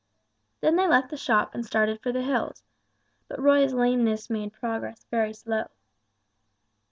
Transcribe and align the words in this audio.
They 0.61 0.71
left 0.71 1.11
the 1.11 1.15
shop 1.15 1.53
and 1.53 1.63
started 1.63 2.01
for 2.01 2.11
the 2.11 2.23
hills, 2.23 2.63
but 3.27 3.39
Roy's 3.39 3.71
lameness 3.71 4.31
made 4.31 4.51
progress 4.51 5.05
very 5.11 5.31
slow. 5.35 5.67